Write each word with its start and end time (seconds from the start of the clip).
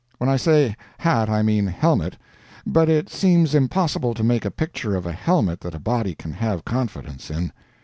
When 0.17 0.31
I 0.31 0.35
say 0.35 0.75
hat 0.97 1.29
I 1.29 1.43
mean 1.43 1.67
helmet; 1.67 2.17
but 2.65 2.89
it 2.89 3.07
seems 3.07 3.53
impossible 3.53 4.15
to 4.15 4.23
make 4.23 4.45
a 4.45 4.49
picture 4.49 4.95
of 4.95 5.05
a 5.05 5.11
helmet 5.11 5.59
that 5.61 5.75
a 5.75 5.79
body 5.79 6.15
can 6.15 6.31
have 6.31 6.65
confidence 6.65 7.29
in. 7.29 7.53